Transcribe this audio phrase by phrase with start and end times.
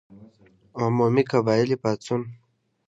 [0.81, 2.21] عمومي قبایلي پاڅون.